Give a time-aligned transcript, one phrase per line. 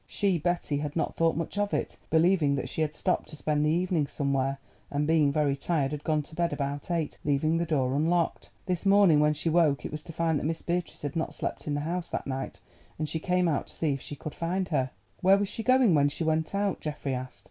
[0.07, 3.63] She, Betty, had not thought much of it, believing that she had stopped to spend
[3.63, 4.57] the evening somewhere,
[4.89, 8.49] and, being very tired, had gone to bed about eight, leaving the door unlocked.
[8.65, 11.67] This morning, when she woke, it was to find that Miss Beatrice had not slept
[11.67, 12.59] in the house that night,
[12.97, 14.89] and she came out to see if she could find her.
[15.19, 17.39] "Where was she going when she went out?" Geoffrey asked.